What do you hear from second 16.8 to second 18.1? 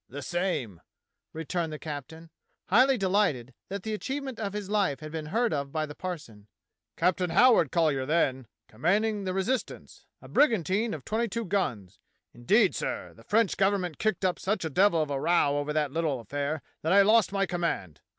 that I lost my command.